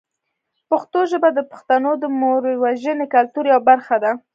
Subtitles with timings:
[0.69, 4.11] پښتو ژبه د پښتنو د موروثي کلتور یوه برخه ده.